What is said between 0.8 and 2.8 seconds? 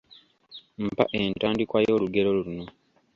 Mpa entandikwa y’olugero luno.